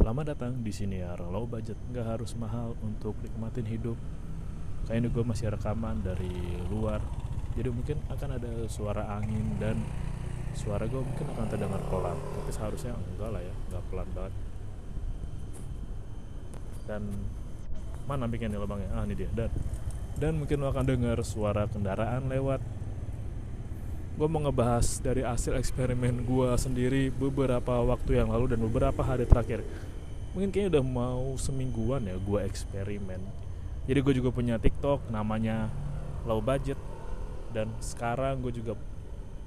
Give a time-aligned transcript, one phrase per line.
[0.00, 4.00] Selamat datang di sini ya low budget nggak harus mahal untuk nikmatin hidup.
[4.88, 7.04] Kayaknya gue masih rekaman dari luar,
[7.52, 9.76] jadi mungkin akan ada suara angin dan
[10.56, 14.34] suara gue mungkin akan terdengar pelan, tapi seharusnya enggak lah ya, nggak pelan banget.
[16.88, 17.02] Dan
[18.08, 18.88] mana bikin nih lubangnya?
[18.96, 19.28] Ah ini dia.
[19.36, 19.52] Dan
[20.16, 22.64] dan mungkin lo akan dengar suara kendaraan lewat
[24.16, 29.24] gue mau ngebahas dari hasil eksperimen gue sendiri beberapa waktu yang lalu dan beberapa hari
[29.24, 29.64] terakhir
[30.32, 33.22] mungkin kayaknya udah mau semingguan ya gue eksperimen.
[33.84, 35.70] Jadi gue juga punya tiktok namanya
[36.26, 36.78] low budget.
[37.50, 38.78] Dan sekarang gue juga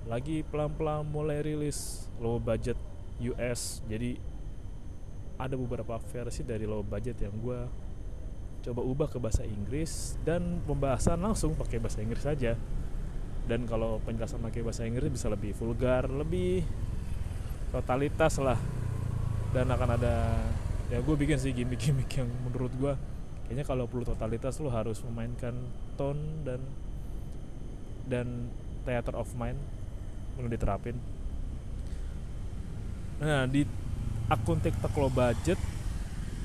[0.04, 2.76] lagi pelan-pelan mulai rilis low budget
[3.24, 4.20] US jadi
[5.40, 7.60] ada beberapa versi dari low budget yang gue
[8.68, 12.60] coba ubah ke bahasa Inggris dan pembahasan langsung pakai bahasa Inggris saja
[13.48, 16.64] dan kalau penjelasan pakai bahasa Inggris bisa lebih vulgar lebih
[17.76, 18.60] totalitas lah.
[19.54, 20.16] Dan akan ada
[20.92, 22.94] ya gue bikin sih gimmick-gimmick yang menurut gue
[23.48, 25.56] kayaknya kalau perlu totalitas lo harus memainkan
[26.00, 26.62] tone dan
[28.08, 28.52] dan
[28.84, 29.60] theater of mind
[30.36, 30.98] perlu diterapin.
[33.24, 33.64] Nah di
[34.28, 35.60] akun TikTok lo budget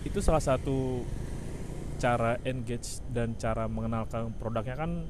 [0.06, 1.02] itu salah satu
[1.98, 5.02] cara engage dan cara mengenalkan produknya kan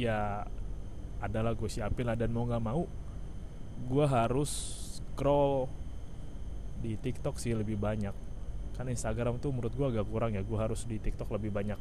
[0.00, 0.48] ya
[1.20, 2.16] adalah gue siapin lah.
[2.16, 2.88] Dan mau nggak mau
[3.76, 4.50] gue harus
[4.96, 5.68] scroll
[6.80, 8.12] di TikTok sih lebih banyak.
[8.76, 11.80] Kan Instagram tuh menurut gue agak kurang ya gue harus di TikTok lebih banyak.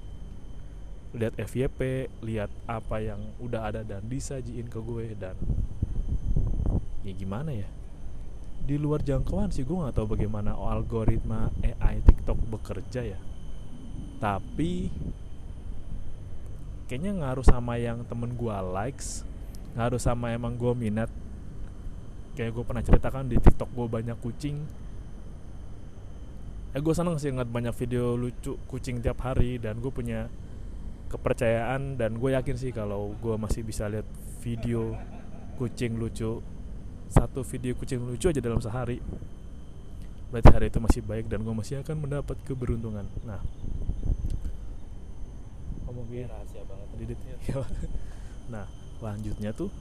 [1.16, 5.36] Lihat FYP lihat apa yang udah ada dan disajiin ke gue dan
[7.04, 7.68] ya gimana ya?
[8.66, 13.20] Di luar jangkauan sih gue nggak tahu bagaimana algoritma AI TikTok bekerja ya.
[14.20, 14.90] Tapi
[16.88, 19.26] kayaknya ngaruh sama yang temen gue likes
[19.76, 21.12] ngaruh sama emang gue minat.
[22.36, 24.64] Kayak gue pernah ceritakan di tiktok gue banyak kucing
[26.76, 30.28] eh gue seneng sih ngeliat banyak video lucu kucing tiap hari dan gue punya
[31.08, 34.04] kepercayaan dan gue yakin sih kalau gue masih bisa lihat
[34.44, 34.92] video
[35.56, 36.44] kucing lucu
[37.08, 39.00] satu video kucing lucu aja dalam sehari.
[40.36, 43.08] Berarti hari itu masih baik dan gue masih akan mendapat keberuntungan.
[43.24, 43.40] Nah.
[45.88, 46.88] Ngomong Ini rahasia banget.
[47.00, 47.20] Didit.
[47.24, 47.64] Ya.
[48.54, 48.68] nah
[49.00, 49.72] lanjutnya tuh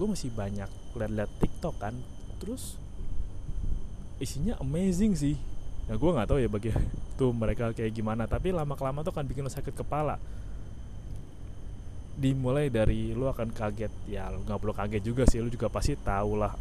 [0.00, 1.92] gue masih banyak liat-liat TikTok kan.
[2.40, 2.80] Terus
[4.24, 5.49] isinya amazing sih
[5.90, 6.70] nah gue nggak tahu ya bagi
[7.18, 10.22] tuh mereka kayak gimana tapi lama kelamaan tuh kan bikin lo sakit kepala.
[12.14, 15.98] Dimulai dari lo akan kaget ya lo nggak perlu kaget juga sih lo juga pasti
[15.98, 16.54] tahu lah.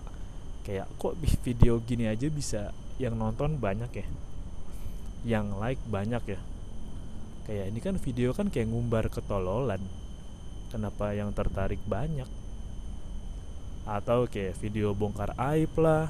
[0.66, 1.14] Kayak kok
[1.46, 4.06] video gini aja bisa yang nonton banyak ya?
[5.38, 6.40] Yang like banyak ya?
[7.46, 9.82] Kayak ini kan video kan kayak ngumbar ketololan.
[10.74, 12.30] Kenapa yang tertarik banyak?
[13.86, 16.10] Atau kayak video bongkar aib lah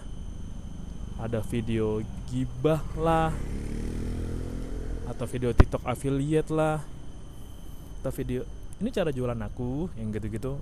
[1.19, 1.99] ada video
[2.31, 3.35] gibah lah.
[5.05, 6.79] Atau video TikTok affiliate lah.
[7.99, 8.47] Atau video
[8.79, 10.55] ini cara jualan aku yang gitu-gitu.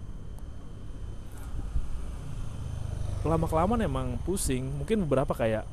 [3.22, 4.66] Lama kelamaan emang pusing.
[4.81, 5.69] Mungkin beberapa kayak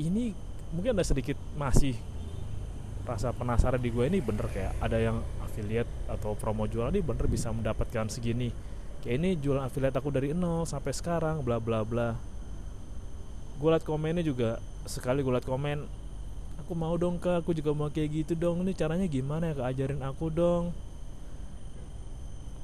[0.00, 0.32] ini
[0.72, 1.92] mungkin ada sedikit masih
[3.02, 7.28] rasa penasaran di gue ini bener kayak ada yang affiliate atau promo jualan ini bener
[7.28, 8.48] bisa mendapatkan segini.
[9.04, 12.31] Kayak ini jualan affiliate aku dari nol sampai sekarang bla bla bla
[13.60, 16.02] gue liat komennya juga sekali gue liat komen
[16.62, 17.44] aku mau dong kak.
[17.44, 18.64] Aku juga mau kayak gitu dong.
[18.64, 19.68] Ini caranya gimana ya kak?
[19.76, 20.72] Ajarin aku dong.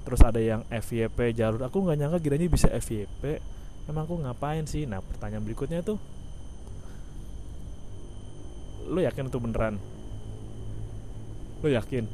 [0.08, 3.44] Terus ada yang FYP jalur aku nggak nyangka kiranya bisa FYP
[3.90, 4.88] emang aku ngapain sih?
[4.88, 6.00] Nah pertanyaan berikutnya tuh
[8.88, 9.76] lo yakin itu beneran?
[11.60, 12.08] Lo yakin?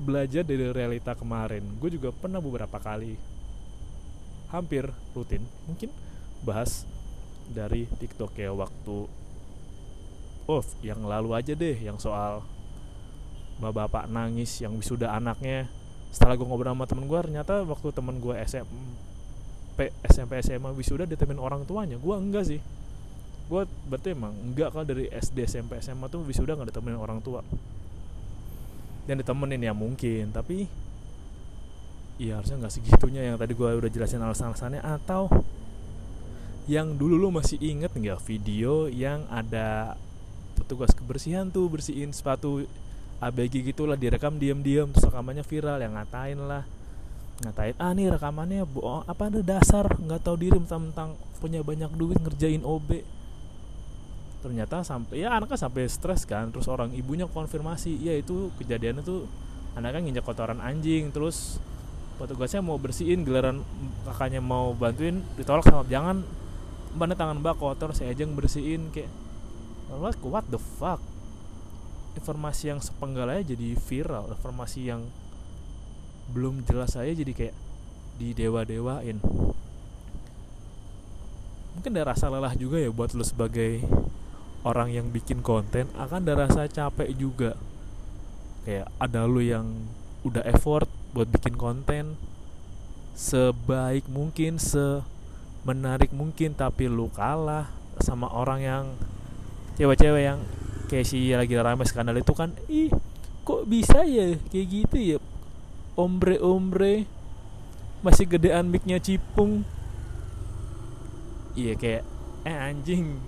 [0.00, 1.66] Belajar dari realita kemarin.
[1.76, 3.20] Gue juga pernah beberapa kali
[4.48, 5.92] hampir rutin mungkin
[6.40, 6.88] bahas
[7.52, 9.08] dari TikTok ya waktu
[10.48, 12.40] oh yang lalu aja deh yang soal
[13.58, 15.66] bapak-bapak nangis yang wisuda anaknya.
[16.08, 21.42] Setelah gue ngobrol sama temen gue ternyata waktu temen gue SMP SMP SMA wisuda ditemenin
[21.42, 22.00] orang tuanya.
[22.00, 22.62] Gue enggak sih.
[23.50, 27.44] Gue berarti emang enggak kalau dari SD SMP SMA tuh wisuda nggak ditemenin orang tua.
[29.04, 30.64] Dan ditemenin ya mungkin tapi
[32.18, 35.30] ya harusnya nggak segitunya yang tadi gue udah jelasin alasan-alasannya atau
[36.68, 39.96] yang dulu lo masih inget nggak video yang ada
[40.52, 42.68] petugas kebersihan tuh bersihin sepatu
[43.18, 46.68] ABG gitulah direkam diam-diam terus rekamannya viral yang ngatain lah.
[47.40, 52.18] Ngatain ah nih rekamannya bohong apa ada dasar nggak tahu diri mentang-mentang punya banyak duit
[52.20, 53.18] ngerjain OB
[54.38, 59.26] ternyata sampai ya anaknya sampai stres kan terus orang ibunya konfirmasi ya itu kejadiannya tuh
[59.74, 61.10] anaknya nginjak kotoran anjing.
[61.14, 61.58] Terus
[62.18, 63.62] petugasnya mau bersihin giliran
[64.06, 66.26] kakaknya mau bantuin ditolak sama jangan
[66.96, 69.10] mana tangan mbak kotor saya aja yang bersihin kayak
[70.00, 71.02] like what the fuck.
[72.16, 75.06] Informasi yang sepenggal aja jadi viral informasi yang
[76.34, 77.56] belum jelas aja jadi kayak
[78.18, 79.22] di dewa dewain
[81.78, 83.86] mungkin ada rasa lelah juga ya buat lo sebagai
[84.66, 87.54] orang yang bikin konten akan ada rasa capek juga.
[88.66, 89.86] Kayak ada lo yang
[90.26, 92.18] udah effort buat bikin konten
[93.14, 95.06] sebaik mungkin se
[95.68, 97.68] menarik mungkin tapi lu kalah
[98.00, 98.84] sama orang yang
[99.76, 100.40] cewek-cewek yang
[100.88, 102.88] kayak si lagi rame skandal itu kan ih
[103.44, 105.18] kok bisa ya kayak gitu ya?
[105.92, 107.04] Ombre ombre
[108.00, 109.68] masih gedean micnya cipung.
[111.52, 112.02] Iya kayak
[112.48, 113.20] eh anjing.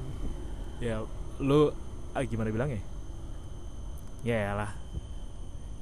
[0.80, 1.04] Ya
[1.36, 1.76] lu
[2.16, 2.80] ah, gimana bilangnya?
[4.24, 4.80] Ya lah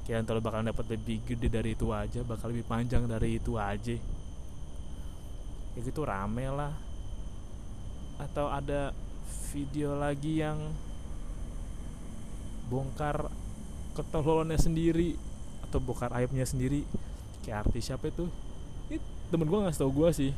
[0.09, 3.93] kayak ntar bakal dapat lebih gede dari itu aja bakal lebih panjang dari itu aja
[5.75, 6.73] ya gitu rame lah.
[8.19, 8.95] Atau ada
[9.49, 10.57] video lagi yang
[12.69, 13.33] bongkar
[13.97, 15.17] ketololannya sendiri
[15.65, 16.85] atau bongkar aibnya sendiri.
[17.41, 18.29] Kayak artis siapa itu?
[18.89, 18.97] Ini
[19.33, 20.31] temen gue nggak tau gue sih.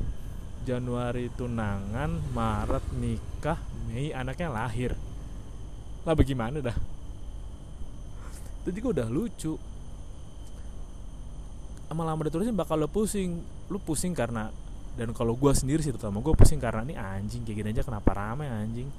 [0.62, 3.58] Januari tunangan Maret nikah
[3.90, 4.94] Mei anaknya lahir.
[6.06, 6.78] Lah bagaimana dah?
[8.62, 9.58] Itu juga udah lucu.
[11.90, 13.42] Lama-lama ditulisin bakal lo pusing.
[13.74, 14.54] Lu pusing karena
[15.00, 18.12] dan kalau gue sendiri sih terutama gue pusing karena ini anjing kayak gini aja kenapa
[18.12, 18.92] rame anjing?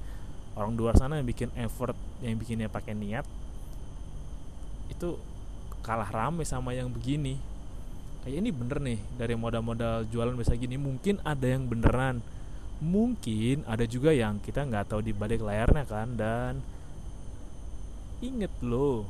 [0.57, 3.25] Orang luar sana yang bikin effort yang bikinnya pakai niat
[4.89, 5.17] itu
[5.85, 7.37] kalah rame sama yang begini.
[8.25, 12.25] Kayak ini bener nih dari modal-modal jualan bisa gini mungkin ada yang beneran.
[12.83, 16.65] Mungkin ada juga yang kita nggak tahu di balik layarnya kan dan
[18.25, 19.05] inget loh.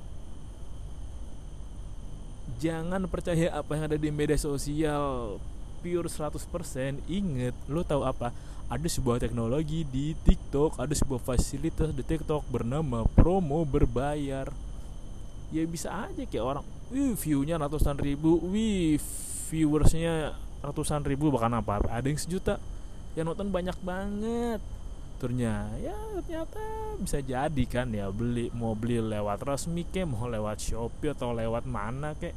[2.58, 5.38] Jangan percaya apa yang ada di media sosial
[5.82, 8.30] pure 100% inget lo tahu apa?
[8.70, 14.48] Ada sebuah teknologi di TikTok ada sebuah fasilitas di TikTok bernama promo berbayar.
[15.52, 18.96] Ya bisa aja kayak orang wih viewnya ratusan ribu wih
[19.52, 20.32] viewersnya
[20.64, 22.56] ratusan ribu bahkan apa ada yang sejuta.
[23.12, 24.62] Yang nonton banyak banget.
[25.20, 26.62] Ternyata ya ternyata
[26.96, 31.68] bisa jadi kan ya beli mau beli lewat resmi ke mau lewat shopee atau lewat
[31.68, 32.32] mana kek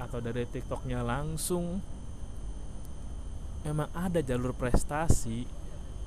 [0.00, 1.84] atau dari tiktoknya langsung
[3.62, 5.44] memang ada jalur prestasi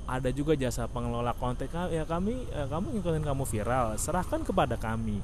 [0.04, 1.68] ada juga jasa pengelola konten.
[1.88, 5.20] Ya kami ya kamu ngikutin kamu viral serahkan kepada kami.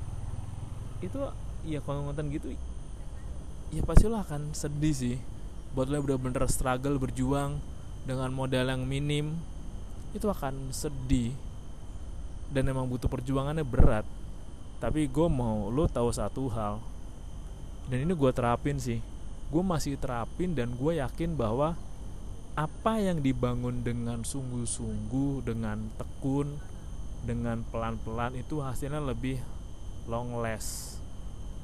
[1.04, 1.20] Itu
[1.68, 2.56] ya konten gitu
[3.70, 5.16] ya pasti lo akan sedih sih.
[5.76, 7.62] Buat lo bener-bener struggle berjuang
[8.08, 9.36] dengan modal yang minim
[10.16, 11.36] itu akan sedih.
[12.50, 14.02] Dan emang butuh perjuangannya berat.
[14.82, 16.82] Tapi gue mau lo tahu satu hal.
[17.86, 18.98] Dan ini gue terapin sih.
[19.52, 21.78] Gue masih terapin dan gue yakin bahwa
[22.58, 26.58] apa yang dibangun dengan sungguh-sungguh dengan tekun
[27.22, 29.38] dengan pelan-pelan itu hasilnya lebih
[30.08, 30.98] long last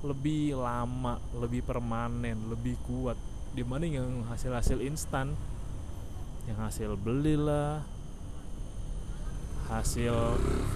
[0.05, 3.17] lebih lama lebih permanen lebih kuat
[3.57, 5.33] dibanding yang hasil-hasil instan.
[6.45, 7.81] Yang hasil belilah
[9.73, 10.15] hasil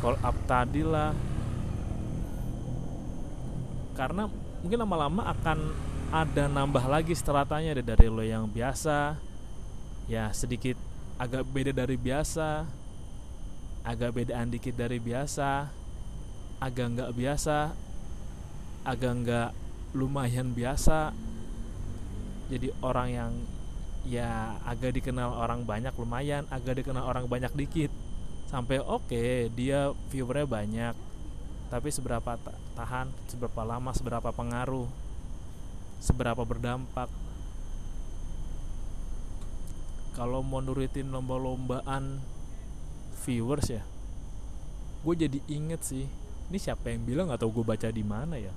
[0.00, 1.12] call up tadi lah.
[3.94, 4.26] Karena
[4.64, 5.58] mungkin lama-lama akan
[6.10, 9.29] ada nambah lagi stratanya dari lo yang biasa
[10.10, 10.74] ya sedikit
[11.22, 12.66] agak beda dari biasa.
[13.86, 15.70] Agak bedaan dikit dari biasa.
[16.58, 17.70] Agak nggak biasa.
[18.82, 19.50] Agak nggak
[19.94, 21.14] lumayan biasa.
[22.50, 23.32] Jadi orang yang
[24.02, 27.94] ya agak dikenal orang banyak lumayan agak dikenal orang banyak dikit.
[28.50, 30.94] Sampai oke okay, dia viewernya banyak.
[31.70, 32.34] Tapi seberapa
[32.74, 34.90] tahan seberapa lama seberapa pengaruh
[36.02, 37.06] seberapa berdampak
[40.16, 42.18] kalau mau nurutin lomba-lombaan
[43.24, 43.82] viewers ya
[45.00, 46.04] gue jadi inget sih
[46.50, 48.50] ini siapa yang bilang atau gue baca di mana ya?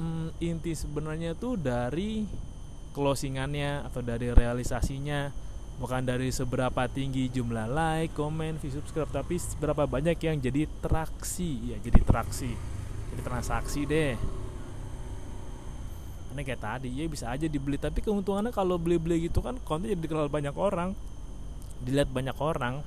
[0.00, 2.24] Hmm, inti sebenarnya tuh dari
[2.96, 5.28] closingannya atau dari realisasinya
[5.76, 11.76] bukan dari seberapa tinggi jumlah like, komen, view, subscribe tapi seberapa banyak yang jadi traksi.
[11.76, 12.78] Ya jadi traksi
[13.12, 14.14] jadi transaksi deh
[16.34, 17.80] ini kayak tadi ya bisa aja dibeli.
[17.80, 20.92] Tapi keuntungannya kalau beli-beli gitu kan konten jadi dikenal banyak orang.
[21.82, 22.84] Dilihat banyak orang.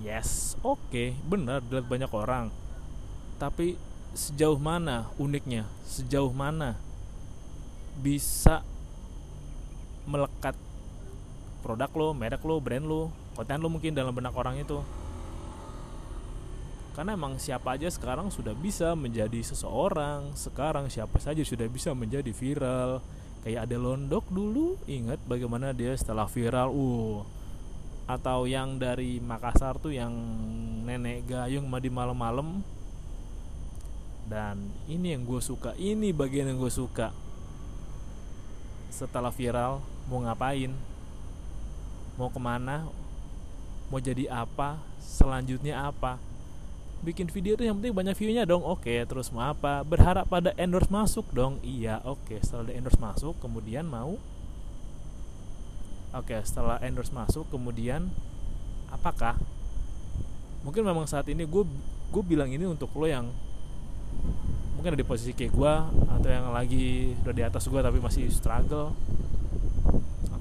[0.00, 0.80] Yes oke.
[0.88, 2.52] Okay, benar dilihat banyak orang.
[3.36, 3.76] Tapi
[4.16, 5.68] sejauh mana uniknya?
[5.84, 6.76] Sejauh mana
[7.96, 8.60] bisa
[10.04, 10.54] melekat
[11.64, 14.78] produk lo merek lo brand lo konten lo mungkin dalam benak orang itu
[16.96, 20.32] karena emang siapa aja sekarang sudah bisa menjadi seseorang.
[20.32, 23.04] Sekarang siapa saja sudah bisa menjadi viral.
[23.44, 27.20] Kayak ada londok dulu ingat bagaimana dia setelah viral uh.
[28.08, 30.08] Atau yang dari Makassar tuh yang
[30.88, 32.64] nenek gayung mandi malam-malam.
[34.24, 37.12] Dan ini yang gue suka ini bagian yang gue suka.
[38.88, 40.72] Setelah viral mau ngapain?
[42.16, 42.88] Mau ke mana?
[43.92, 44.80] Mau jadi apa?
[44.96, 46.35] Selanjutnya apa
[47.04, 48.64] bikin video tuh yang penting banyak viewnya dong.
[48.64, 49.84] Oke terus mau apa?
[49.84, 51.60] Berharap pada endorse masuk dong.
[51.60, 52.40] Iya oke.
[52.40, 54.16] Setelah endorse masuk kemudian mau?
[56.16, 58.08] Oke setelah endorse masuk kemudian
[58.88, 59.36] apakah?
[60.64, 61.64] Mungkin memang saat ini gue
[62.10, 63.28] gue bilang ini untuk lo yang
[64.78, 65.74] mungkin ada di posisi kayak gue
[66.16, 68.94] atau yang lagi udah di atas gue tapi masih struggle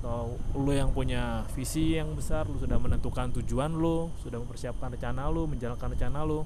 [0.05, 5.33] atau lo yang punya visi yang besar lo sudah menentukan tujuan lo sudah mempersiapkan rencana
[5.33, 6.45] lo menjalankan rencana lo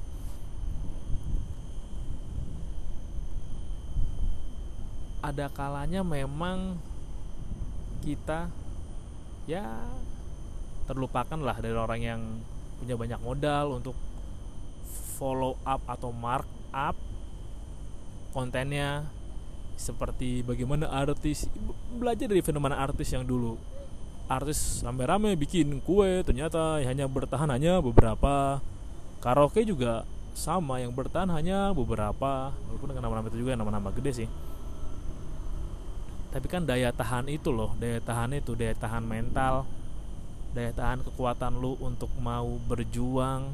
[5.20, 6.80] ada kalanya memang
[8.00, 8.48] kita
[9.44, 9.84] ya
[10.88, 12.22] terlupakan lah dari orang yang
[12.80, 14.00] punya banyak modal untuk
[15.20, 16.96] follow up atau mark up
[18.32, 19.04] kontennya
[19.80, 21.48] seperti bagaimana artis
[21.96, 23.56] belajar dari fenomena artis yang dulu.
[24.28, 28.60] Artis sampai rame bikin kue ternyata hanya bertahan hanya beberapa.
[29.24, 30.04] Karaoke juga
[30.36, 32.52] sama yang bertahan hanya beberapa.
[32.52, 34.30] Walaupun dengan nama-nama itu juga nama-nama gede sih.
[36.30, 39.66] Tapi kan daya tahan itu loh daya tahan itu daya tahan mental
[40.54, 43.54] daya tahan kekuatan lu untuk mau berjuang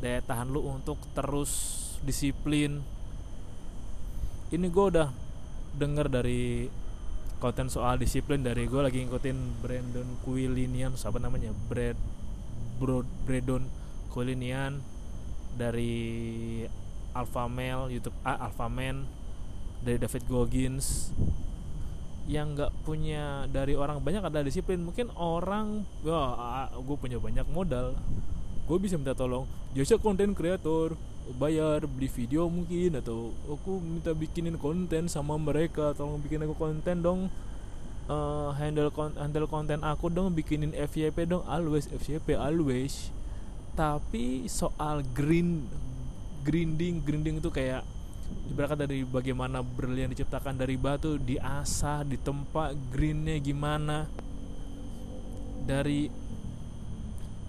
[0.00, 2.84] daya tahan lu untuk terus disiplin
[4.54, 5.10] ini gue udah
[5.74, 6.70] denger dari
[7.42, 11.50] konten soal disiplin dari gue lagi ngikutin Brandon Quilinian siapa namanya?
[11.66, 11.98] Brad
[12.78, 13.66] Bro, Brandon
[14.14, 14.78] Quilinian
[15.58, 16.62] dari
[17.14, 19.06] Alpha Male YouTube ah, Alpha Man
[19.82, 21.10] dari David Goggins.
[22.24, 24.80] Yang nggak punya dari orang banyak ada disiplin.
[24.80, 27.98] Mungkin orang gue punya banyak modal.
[28.64, 29.44] Gue bisa minta tolong
[29.74, 30.96] jasa konten kreator
[31.32, 37.00] bayar beli video mungkin atau aku minta bikinin konten sama mereka tolong bikin aku konten
[37.00, 37.32] dong.
[38.04, 43.08] Uh, handle kon handle konten aku dong bikinin FYP dong always FYP always.
[43.72, 45.64] Tapi soal green
[46.44, 47.88] grinding grinding itu kayak
[48.52, 54.04] ibaratnya dari bagaimana berlian diciptakan dari batu diasah ditempa greennya gimana.
[55.64, 56.12] Dari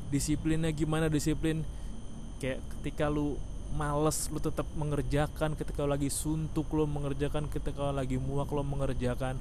[0.07, 1.67] disiplinnya gimana disiplin.
[2.39, 3.35] Kayak ketika lu
[3.75, 9.35] males lu tetap mengerjakan ketika lagi suntuk lo mengerjakan ketika lagi muak lo mengerjakan.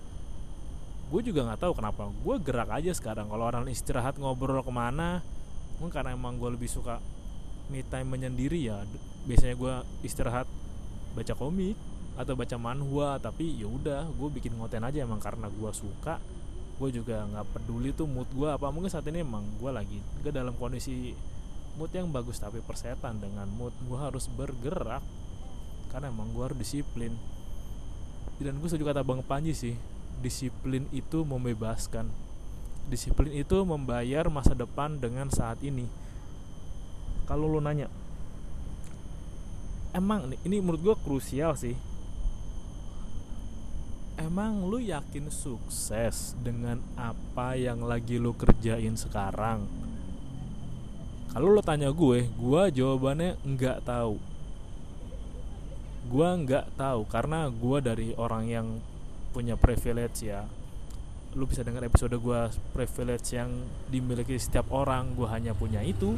[1.08, 2.10] Gue juga nggak tahu kenapa.
[2.10, 3.30] Gue gerak aja sekarang.
[3.30, 5.22] Kalau orang istirahat ngobrol ke mana
[5.78, 6.98] mungkin karena emang gue lebih suka
[7.70, 8.84] me time menyendiri ya
[9.24, 9.74] biasanya gue
[10.04, 10.46] istirahat
[11.14, 11.78] baca komik
[12.18, 13.22] atau baca manhwa.
[13.22, 16.18] Tapi ya udah gue bikin ngoten aja emang karena gue suka.
[16.74, 18.66] Gue juga nggak peduli tuh mood gue apa.
[18.74, 21.14] Mungkin saat ini emang gue lagi gue dalam kondisi
[21.74, 25.02] mood yang bagus tapi persetan dengan mood gue harus bergerak.
[25.90, 27.14] Karena emang gue harus disiplin.
[28.38, 29.74] Dan gue setuju kata bang Panji sih
[30.22, 32.10] disiplin itu membebaskan.
[32.90, 35.86] Disiplin itu membayar masa depan dengan saat ini.
[37.24, 37.88] Kalau lo nanya
[39.94, 41.78] emang ini menurut gue krusial sih.
[44.14, 49.83] Emang lu yakin sukses dengan apa yang lagi lu kerjain sekarang
[51.34, 54.22] kalau lo tanya gue gue jawabannya nggak tahu.
[56.06, 58.66] Gue nggak tahu karena gue dari orang yang
[59.34, 60.46] punya privilege ya.
[61.34, 63.50] Lu bisa dengar episode gue privilege yang
[63.90, 66.14] dimiliki setiap orang gue hanya punya itu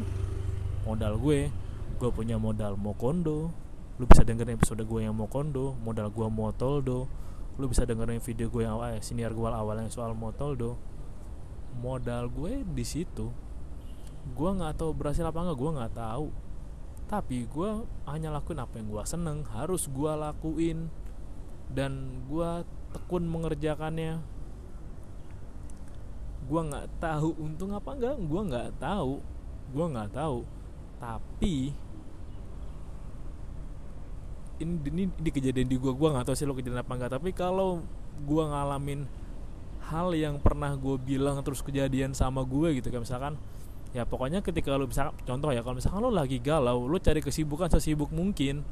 [0.85, 1.49] modal gue.
[1.97, 3.49] Gue punya modal mokondo.
[3.97, 7.09] Lu bisa dengerin episode gue yang mokondo modal gue motoldo.
[7.57, 10.77] Lu bisa dengerin video gue yang awal eh, senior gue awal yang soal motoldo.
[11.81, 13.46] Modal gue di situ
[14.33, 16.27] gue nggak tahu berhasil apa nggak gue nggak tahu.
[17.07, 17.69] Tapi gue
[18.09, 20.91] hanya lakuin apa yang gue seneng harus gue lakuin.
[21.71, 22.49] Dan gue
[22.95, 24.19] tekun mengerjakannya.
[26.47, 29.23] Gue nggak tahu untung apa enggak gue nggak tahu.
[29.71, 30.43] Gue nggak tahu.
[30.97, 31.55] Tapi
[34.57, 37.29] ini, ini di kejadian di gue gue nggak tahu sih lo kejadian apa enggak tapi
[37.33, 37.85] kalau
[38.25, 39.05] gue ngalamin
[39.87, 43.33] hal yang pernah gue bilang terus kejadian sama gue gitu kan misalkan
[43.95, 47.71] ya pokoknya ketika lo bisa contoh ya kalau misalkan lo lagi galau lo cari kesibukan
[47.71, 48.63] sesibuk mungkin.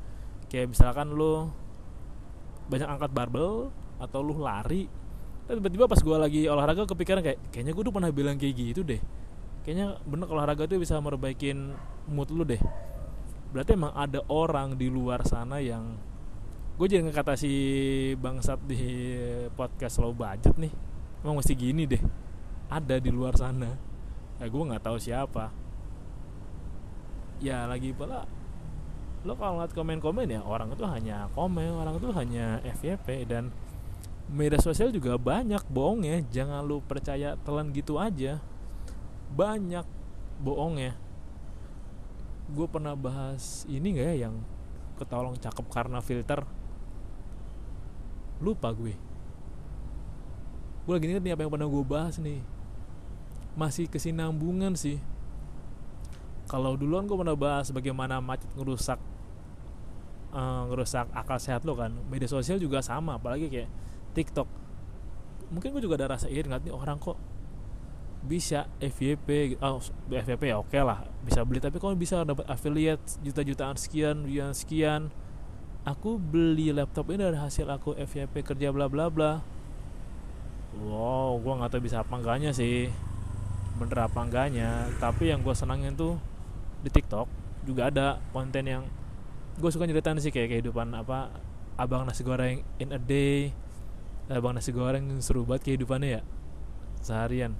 [0.45, 1.51] Kayak misalkan lo
[2.69, 3.69] banyak angkat barbel
[4.01, 4.89] atau lo lari
[5.45, 8.98] tiba-tiba pas gue lagi olahraga kepikiran kayak kayaknya gue tuh pernah bilang kayak gitu deh.
[9.62, 11.74] Kayaknya bener olahraga tuh bisa merbaikin
[12.10, 12.62] mood lo deh.
[13.53, 15.98] Berarti emang ada orang di luar sana yang
[16.75, 17.53] gue jadi ngekata si
[18.19, 19.15] bangsat di
[19.55, 20.74] podcast low budget nih
[21.24, 22.01] emang mesti gini deh.
[22.65, 23.85] Ada di luar sana
[24.39, 25.51] eh gue nggak tahu siapa.
[27.39, 28.27] Ya lagi pula
[29.25, 33.50] lo kalau ngeliat komen-komen ya orang itu hanya komen orang itu hanya FYP dan
[34.30, 36.22] media sosial juga banyak bohongnya.
[36.30, 38.42] Jangan lu percaya telan gitu aja.
[39.34, 39.86] Banyak
[40.42, 40.94] bohongnya.
[42.54, 44.36] Gue pernah bahas ini gak ya yang
[45.01, 46.46] ketolong cakep karena filter?
[48.38, 48.94] Lupa gue.
[50.86, 52.54] Gue lagi inget nih apa yang pernah gue bahas nih
[53.55, 55.00] masih kesinambungan sih.
[56.45, 59.00] Kalau duluan gue pernah bahas bagaimana macet ngerusak
[60.35, 61.95] uh, ngerusak akal sehat lo kan.
[62.12, 63.71] Media sosial juga sama apalagi kayak
[64.13, 64.45] TikTok.
[65.50, 67.17] Mungkin gue juga ada rasa iri ngeliat nih orang kok
[68.25, 69.77] bisa FYP oh
[70.09, 71.63] FYP ya oke okay lah bisa beli.
[71.63, 75.01] Tapi kalau bisa dapat affiliate juta-jutaan sekian sekian sekian.
[75.85, 79.41] Aku beli laptop ini dari hasil aku FYP kerja bla bla bla.
[80.81, 82.89] Wow gue nggak tahu bisa apa enggaknya sih
[83.75, 84.88] bener apa enggaknya.
[84.98, 86.20] Tapi yang gue senangin tuh
[86.82, 87.27] di TikTok
[87.65, 88.84] juga ada konten yang
[89.58, 91.32] gue suka nyeritain sih kayak kehidupan apa
[91.79, 93.55] abang nasi goreng in a day
[94.29, 96.22] abang nasi goreng seru banget kehidupannya ya
[97.01, 97.53] seharian.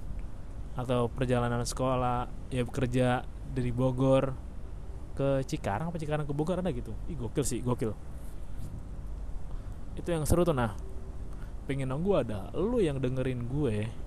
[0.76, 4.36] Atau perjalanan sekolah ya bekerja dari Bogor
[5.16, 6.92] ke Cikarang apa Cikarang ke Bogor ada gitu.
[7.08, 7.96] Ih gokil sih gokil.
[9.96, 10.76] Itu yang seru tuh nah.
[11.64, 14.05] Pengen dong gue ada lu yang dengerin gue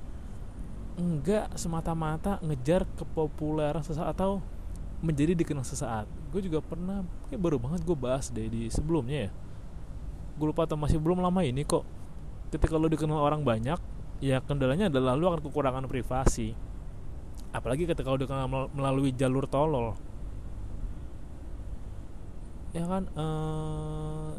[1.00, 4.44] enggak semata-mata ngejar kepopuleran sesaat atau
[5.00, 6.06] menjadi dikenal sesaat.
[6.30, 9.32] Gue juga pernah kayak baru banget gue bahas deh di sebelumnya ya.
[10.36, 11.88] Gue lupa atau masih belum lama ini kok.
[12.52, 13.80] Ketika lo dikenal orang banyak
[14.20, 16.52] ya kendalanya adalah lu akan kekurangan privasi.
[17.56, 18.28] Apalagi ketika udah
[18.76, 19.96] melalui jalur tolol.
[22.76, 24.36] Ya kan uh,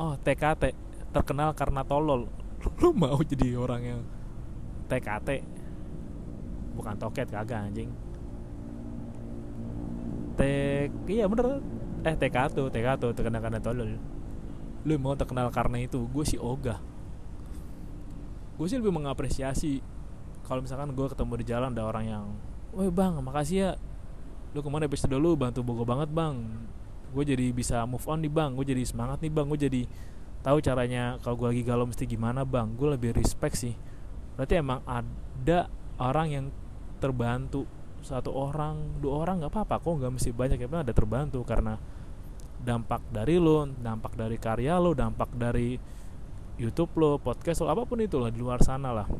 [0.00, 0.74] oh TKT
[1.12, 2.26] terkenal karena tolol.
[2.82, 4.00] Lu mau jadi orang yang
[4.90, 5.46] TKT
[6.74, 7.90] bukan toket kagak anjing.
[10.34, 10.40] T
[11.08, 11.62] iya bener.
[12.04, 13.96] Eh TK tuh TK tuh terkenal karena tolol
[14.84, 16.76] lu mau terkenal karena itu gue sih ogah.
[18.60, 19.80] Gue sih lebih mengapresiasi
[20.44, 22.24] kalau misalkan gue ketemu di jalan ada orang yang
[22.76, 23.70] woi bang makasih ya.
[24.52, 26.36] Lu ke mana episode dulu bantu bogo banget bang.
[27.16, 28.52] Gue jadi bisa move on nih bang.
[28.52, 29.46] Gue jadi semangat nih bang.
[29.48, 29.82] Gue jadi
[30.44, 32.76] tahu caranya kalau gue lagi galau mesti gimana bang.
[32.76, 33.74] Gue lebih respect sih.
[34.36, 36.44] Berarti emang ada orang yang
[37.04, 37.68] terbantu
[38.00, 41.76] satu orang dua orang nggak apa-apa kok nggak mesti banyak ya ada terbantu karena
[42.64, 45.76] dampak dari lo dampak dari karya lo dampak dari
[46.54, 49.10] YouTube lo, podcast lo, apa pun itu lah di luar sana lah.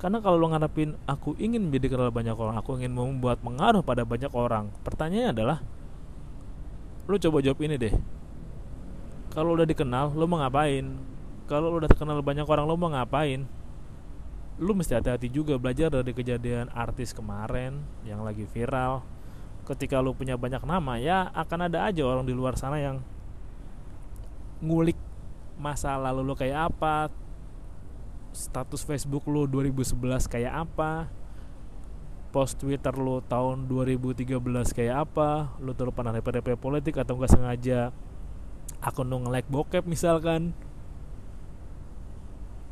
[0.00, 4.04] Karena kalau lo ngarepin aku ingin menjadi kenal banyak orang, aku ingin membuat pengaruh pada
[4.04, 4.72] banyak orang.
[4.84, 5.58] Pertanyaannya adalah,
[7.08, 7.94] lo coba jawab ini deh.
[9.36, 10.84] Kalau udah dikenal, lo mau ngapain?
[11.44, 13.44] Kalau lo udah terkenal banyak orang, lo mau ngapain?
[14.56, 19.04] Lo mesti hati-hati juga belajar dari kejadian artis kemarin yang lagi viral.
[19.68, 23.04] Ketika lo punya banyak nama, ya akan ada aja orang di luar sana yang
[24.64, 24.96] ngulik
[25.60, 27.12] masa lalu lo kayak apa
[28.32, 31.08] status Facebook lo 2011 kayak apa
[32.32, 34.36] post Twitter lo tahun 2013
[34.76, 37.92] kayak apa lo tuh pernah DP politik atau nggak sengaja
[38.84, 40.52] akun lo nge-like bokep misalkan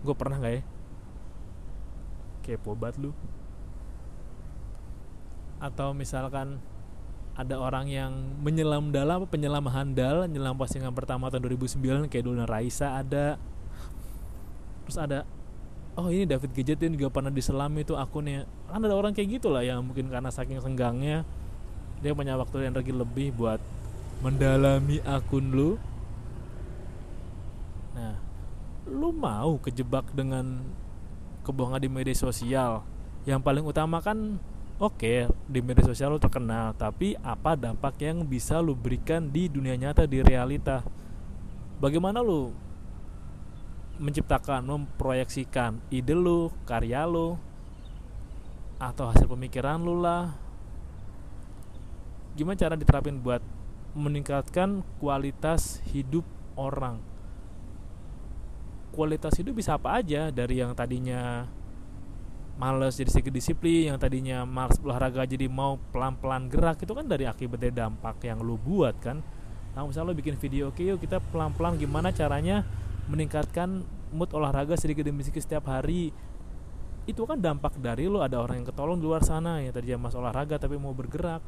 [0.04, 0.62] gue pernah nggak ya
[2.44, 3.10] kepo banget lu.
[5.56, 6.60] Atau misalkan
[7.34, 8.12] ada orang yang
[8.44, 13.40] menyelam dalam penyelam handal nyelam postingan pertama tahun 2009 kayak Dona Raisa ada.
[14.84, 15.18] Terus ada
[15.96, 18.46] oh ini David Gadgetin juga pernah diselam itu akunnya.
[18.68, 21.24] Kan ada orang kayak gitu lah yang mungkin karena saking senggangnya
[22.04, 23.58] dia punya waktu dan energi lebih buat
[24.20, 25.70] mendalami akun lu.
[27.96, 28.14] Nah
[28.84, 30.60] lu mau kejebak dengan
[31.44, 32.80] kebohongan di media sosial
[33.28, 34.40] yang paling utama kan
[34.82, 39.78] Oke, di media sosial lo terkenal, tapi apa dampak yang bisa lo berikan di dunia
[39.78, 40.82] nyata di realita?
[41.78, 42.50] Bagaimana lo
[44.02, 47.38] menciptakan, memproyeksikan ide lo, karya lo,
[48.82, 50.34] atau hasil pemikiran lo lah?
[52.34, 53.46] Gimana cara diterapin buat
[53.94, 56.26] meningkatkan kualitas hidup
[56.58, 57.13] orang?
[58.94, 61.50] Kualitas hidup bisa apa aja dari yang tadinya
[62.54, 67.26] males jadi sedikit disiplin yang tadinya males olahraga jadi mau pelan-pelan gerak itu kan dari
[67.26, 69.18] akibat dari dampak yang lu buat kan?
[69.74, 72.62] Nah misalnya lu bikin video oke yuk kita pelan-pelan gimana caranya
[73.10, 73.82] meningkatkan
[74.14, 76.14] mood olahraga sedikit demi sedikit setiap hari.
[77.04, 80.14] Itu kan dampak dari lo ada orang yang ketolong di luar sana ya tadi mas
[80.14, 81.42] olahraga tapi mau bergerak.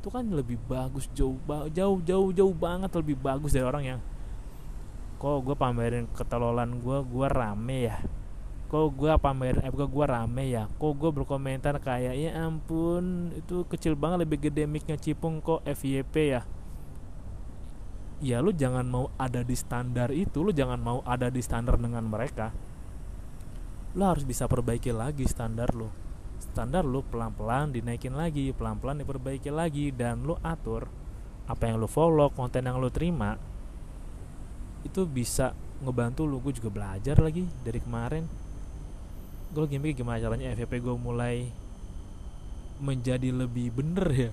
[0.00, 1.36] Itu kan lebih bagus jauh
[1.68, 4.00] jauh jauh jauh banget lebih bagus dari orang yang
[5.16, 7.98] kok gue pamerin ketololan gue gue rame ya?
[8.66, 10.68] Kok gue pamer eh gue rame ya?
[10.76, 16.14] Kok gue berkomentar kayak ya ampun itu kecil banget lebih gede micnya Cipung kok FYP
[16.36, 16.42] ya?
[18.20, 22.04] Ya lu jangan mau ada di standar itu lu jangan mau ada di standar dengan
[22.04, 22.52] mereka.
[23.96, 25.88] Lu harus bisa perbaiki lagi standar lu.
[26.36, 30.88] Standar lu pelan-pelan dinaikin lagi pelan-pelan diperbaiki lagi dan lu atur
[31.46, 33.38] apa yang lu follow konten yang lu terima
[34.86, 36.40] itu bisa ngebantu lu.
[36.40, 38.24] Gue juga belajar lagi dari kemarin.
[39.52, 41.34] Gue lagi mikir gimana caranya FVP gue mulai
[42.80, 44.30] menjadi lebih bener ya.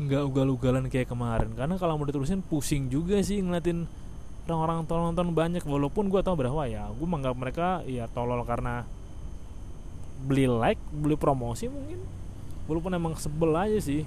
[0.00, 1.52] Nggak ugal-ugalan kayak kemarin.
[1.56, 3.84] Karena kalau mau diterusin pusing juga sih ngeliatin
[4.48, 5.62] orang-orang tolol nonton banyak.
[5.64, 8.84] Walaupun gue tau berapa ya gue menganggap mereka ya tolol karena
[10.20, 12.00] beli like beli promosi mungkin.
[12.68, 14.04] Walaupun emang sebel aja sih.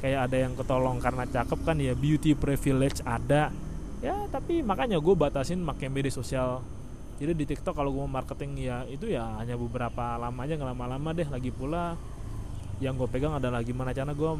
[0.00, 1.92] Kayak ada yang ketolong karena cakep kan ya.
[1.92, 3.52] Beauty privilege ada
[4.00, 6.64] ya tapi makanya gue batasin pakai media sosial.
[7.20, 11.10] Jadi di TikTok kalau gue marketing ya itu ya hanya beberapa lama aja nggak lama-lama
[11.12, 11.28] deh.
[11.28, 11.94] Lagi pula
[12.80, 14.32] yang gue pegang adalah gimana cara gue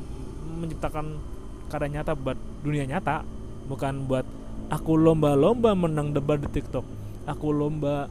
[0.64, 1.20] menciptakan
[1.68, 3.22] karya nyata buat dunia nyata
[3.68, 4.24] bukan buat
[4.72, 6.84] aku lomba-lomba menang debat di TikTok.
[7.28, 8.08] Aku lomba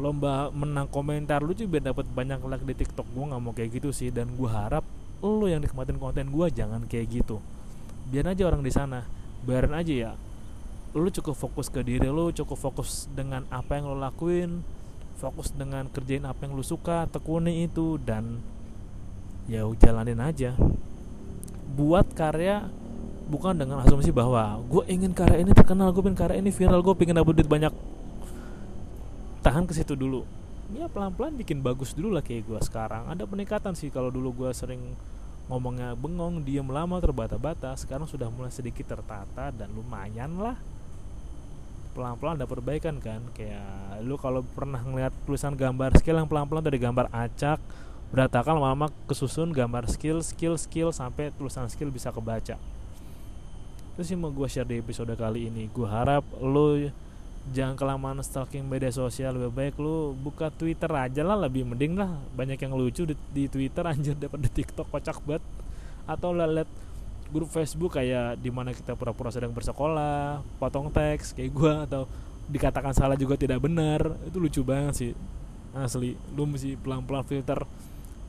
[0.00, 3.04] lomba menang komentar lucu biar dapat banyak like di TikTok.
[3.12, 4.82] Gue nggak mau kayak gitu sih dan gue harap
[5.20, 7.36] lo yang nikmatin konten gue jangan kayak gitu.
[8.08, 9.04] Biar aja orang di sana
[9.44, 10.12] biarin aja ya
[10.94, 14.64] lu cukup fokus ke diri lu cukup fokus dengan apa yang lo lakuin
[15.16, 18.38] fokus dengan kerjain apa yang lu suka tekuni itu dan
[19.48, 20.52] ya jalanin aja.
[21.72, 22.68] Buat karya
[23.26, 26.94] bukan dengan asumsi bahwa gue ingin karya ini terkenal gue ingin karya ini viral gue
[26.94, 27.72] pengen dapat duit banyak.
[29.40, 30.22] Tahan ke situ dulu.
[30.74, 33.08] Ya pelan-pelan bikin bagus dulu lah kayak gue sekarang.
[33.08, 34.82] Ada peningkatan sih kalau dulu gue sering
[35.46, 37.72] ngomongnya bengong diam lama terbata-bata.
[37.78, 40.58] Sekarang sudah mulai sedikit tertata dan lumayan lah
[41.96, 43.24] pelan-pelan ada perbaikan kan.
[43.32, 47.56] Kayak lu kalau pernah ngeliat tulisan gambar skill yang pelan-pelan dari gambar acak
[48.12, 52.60] berantakan lama-lama kesusun gambar skill skill skill sampai tulisan skill bisa kebaca.
[53.96, 55.72] Itu sih mau gue share di episode kali ini.
[55.72, 56.92] Gue harap lu
[57.56, 59.74] jangan kelamaan stalking media sosial lebih baik.
[59.80, 62.20] Lu buka twitter aja lah lebih mending lah.
[62.36, 65.42] Banyak yang lucu di, di twitter anjir daripada di tiktok kocak banget.
[66.06, 66.68] Atau lihat
[67.30, 72.02] grup Facebook kayak di mana kita pura-pura sedang bersekolah, potong teks kayak gue atau
[72.46, 75.12] dikatakan salah juga tidak benar itu lucu banget sih.
[75.76, 77.60] Asli lu mesti pelan-pelan filter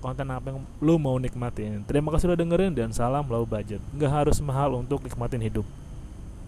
[0.04, 1.82] konten apa yang lu mau nikmatin.
[1.88, 3.80] Terima kasih udah dengerin dan salam low budget.
[3.96, 5.66] Nggak harus mahal untuk nikmatin hidup